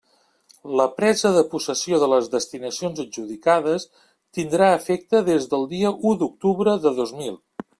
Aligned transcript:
La 0.79 0.85
presa 0.99 1.31
de 1.33 1.41
possessió 1.51 1.99
de 2.03 2.07
les 2.13 2.29
destinacions 2.35 3.01
adjudicades 3.03 3.85
tindrà 4.39 4.71
efecte 4.79 5.23
des 5.29 5.49
del 5.53 5.69
dia 5.75 5.93
u 6.13 6.19
d'octubre 6.23 6.79
de 6.89 6.99
dos 7.03 7.15
mil. 7.21 7.39